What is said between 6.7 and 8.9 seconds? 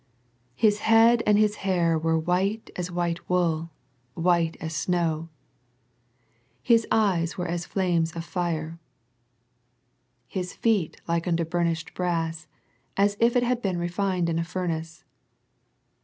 His eyes were as a flame of fire.""